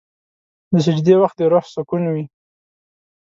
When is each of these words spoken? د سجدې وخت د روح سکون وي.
د 0.71 0.73
سجدې 0.85 1.15
وخت 1.21 1.35
د 1.39 1.41
روح 1.51 1.65
سکون 1.73 2.03
وي. 2.13 2.25